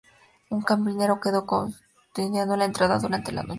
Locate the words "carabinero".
0.63-1.19